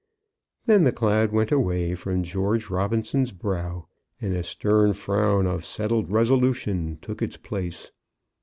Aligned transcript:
Then 0.65 0.83
the 0.83 0.91
cloud 0.91 1.31
went 1.31 1.51
away 1.51 1.93
from 1.93 2.23
George 2.23 2.71
Robinson's 2.71 3.31
brow, 3.31 3.85
and 4.19 4.35
a 4.35 4.41
stern 4.41 4.93
frown 4.93 5.45
of 5.45 5.63
settled 5.63 6.11
resolution 6.11 6.97
took 7.03 7.21
its 7.21 7.37
place. 7.37 7.91